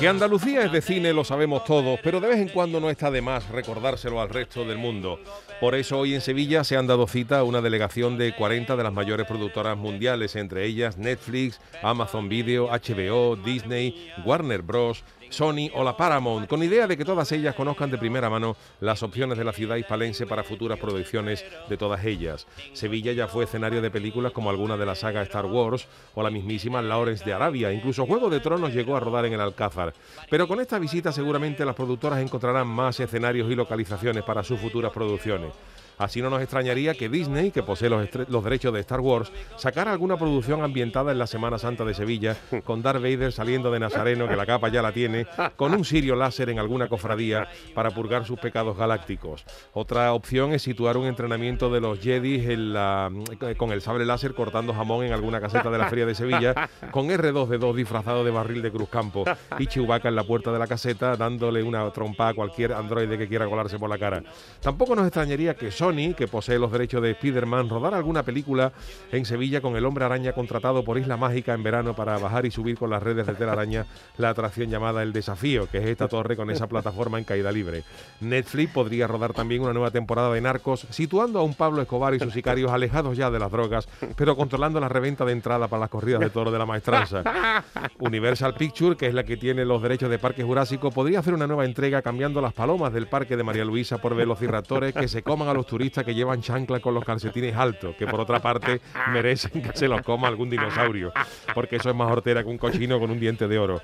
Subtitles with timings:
[0.00, 3.10] Que Andalucía es de cine lo sabemos todos, pero de vez en cuando no está
[3.10, 5.20] de más recordárselo al resto del mundo.
[5.60, 8.82] Por eso hoy en Sevilla se han dado cita a una delegación de 40 de
[8.82, 15.84] las mayores productoras mundiales, entre ellas Netflix, Amazon Video, HBO, Disney, Warner Bros., Sony o
[15.84, 19.44] la Paramount, con idea de que todas ellas conozcan de primera mano las opciones de
[19.44, 22.46] la ciudad hispalense para futuras producciones de todas ellas.
[22.72, 26.30] Sevilla ya fue escenario de películas como alguna de la saga Star Wars o la
[26.30, 29.89] mismísima Lawrence de Arabia, incluso Juego de Tronos llegó a rodar en el Alcázar.
[30.28, 34.92] Pero con esta visita seguramente las productoras encontrarán más escenarios y localizaciones para sus futuras
[34.92, 35.52] producciones.
[36.00, 40.16] Así no nos extrañaría que Disney, que posee los, derechos de Star Wars, sacara alguna
[40.16, 44.34] producción ambientada en la Semana Santa de Sevilla, con Darth Vader saliendo de Nazareno, que
[44.34, 48.40] la capa ya la tiene, con un sirio láser en alguna cofradía para purgar sus
[48.40, 49.44] pecados galácticos.
[49.74, 53.12] Otra opción es situar un entrenamiento de los Jedi la,
[53.58, 57.08] con el sable láser cortando jamón en alguna caseta de la Feria de Sevilla, con
[57.08, 59.24] R2D2 disfrazado de barril de Cruzcampo
[59.58, 63.28] y Chewbacca en la puerta de la caseta dándole una trompa a cualquier androide que
[63.28, 64.22] quiera colarse por la cara.
[64.62, 68.72] Tampoco nos extrañaría que que posee los derechos de Spider-Man, rodar alguna película
[69.10, 72.52] en Sevilla con el hombre araña contratado por Isla Mágica en verano para bajar y
[72.52, 76.36] subir con las redes de telaraña la atracción llamada El Desafío, que es esta torre
[76.36, 77.82] con esa plataforma en caída libre.
[78.20, 82.20] Netflix podría rodar también una nueva temporada de Narcos, situando a un Pablo Escobar y
[82.20, 85.90] sus sicarios alejados ya de las drogas, pero controlando la reventa de entrada para las
[85.90, 87.64] corridas de toro de la maestranza.
[87.98, 91.48] Universal Pictures, que es la que tiene los derechos de Parque Jurásico, podría hacer una
[91.48, 95.48] nueva entrega cambiando las palomas del Parque de María Luisa por velociraptores que se coman
[95.48, 98.80] a los turistas que llevan chancla con los calcetines altos, que por otra parte
[99.12, 101.12] merecen que se los coma algún dinosaurio,
[101.54, 103.80] porque eso es más hortera que un cochino con un diente de oro.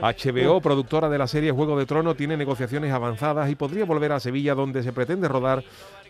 [0.00, 4.20] HBO, productora de la serie Juego de Trono, tiene negociaciones avanzadas y podría volver a
[4.20, 5.64] Sevilla donde se pretende rodar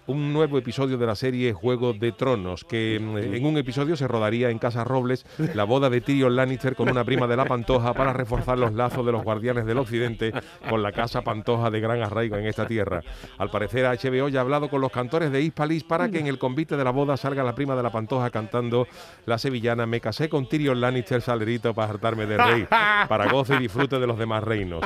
[0.06, 4.50] un nuevo episodio de la serie Juego de Tronos, que en un episodio se rodaría
[4.50, 5.25] en Casa Robles
[5.55, 9.05] la boda de Tyrion Lannister con una prima de la Pantoja para reforzar los lazos
[9.05, 10.33] de los guardianes del occidente
[10.69, 13.03] con la casa Pantoja de gran arraigo en esta tierra.
[13.38, 16.38] Al parecer HBO ya ha hablado con los cantores de Hispalis para que en el
[16.38, 18.87] convite de la boda salga la prima de la Pantoja cantando
[19.27, 23.59] la sevillana Me casé con Tyrion Lannister salerito para hartarme de rey, para goce y
[23.59, 24.82] disfrute de los demás reinos.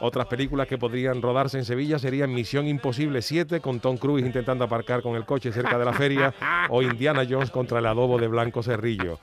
[0.00, 4.53] Otras películas que podrían rodarse en Sevilla serían Misión Imposible 7 con Tom Cruise intentando
[4.62, 6.32] aparcar con el coche cerca de la feria
[6.68, 9.18] o Indiana Jones contra el adobo de Blanco Cerrillo.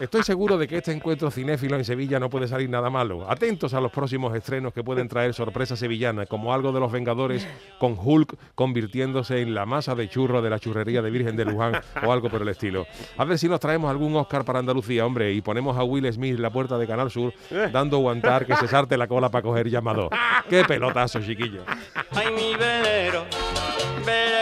[0.00, 3.30] Estoy seguro de que este encuentro cinéfilo en Sevilla no puede salir nada malo.
[3.30, 7.46] Atentos a los próximos estrenos que pueden traer sorpresas sevillanas, como algo de los Vengadores
[7.78, 11.80] con Hulk convirtiéndose en la masa de churro de la churrería de Virgen de Luján
[12.04, 12.86] o algo por el estilo.
[13.16, 16.34] A ver si nos traemos algún Oscar para Andalucía, hombre, y ponemos a Will Smith
[16.36, 17.32] en la puerta de Canal Sur
[17.72, 20.10] dando aguantar que se sarte la cola para coger llamado.
[20.48, 21.64] ¡Qué pelotazo, chiquillo!
[22.10, 22.93] Ay, mi velero,